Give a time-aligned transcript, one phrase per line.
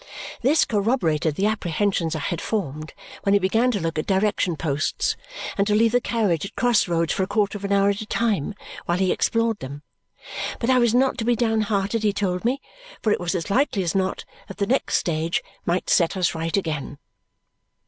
[0.41, 5.15] This corroborated the apprehensions I had formed, when he began to look at direction posts,
[5.59, 8.01] and to leave the carriage at cross roads for a quarter of an hour at
[8.01, 8.55] a time
[8.87, 9.83] while he explored them.
[10.57, 12.61] But I was not to be down hearted, he told me,
[13.03, 16.57] for it was as likely as not that the next stage might set us right
[16.57, 16.97] again.